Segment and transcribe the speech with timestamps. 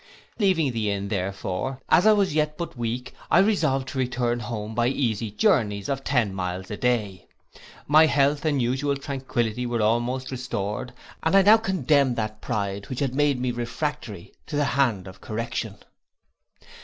[0.39, 4.73] Leaving the inn, therefore, as I was yet but weak, I resolved to return home
[4.73, 7.27] by easy journies of ten miles a day.
[7.85, 10.91] My health and usual tranquillity were almost restored,
[11.21, 15.21] and I now condemned that pride which had made me refractory to the hand of
[15.21, 15.75] correction.